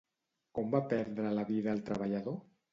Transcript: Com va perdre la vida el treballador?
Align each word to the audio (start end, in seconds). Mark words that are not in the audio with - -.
Com 0.59 0.71
va 0.77 0.81
perdre 0.95 1.35
la 1.41 1.47
vida 1.53 1.71
el 1.79 1.87
treballador? 1.93 2.43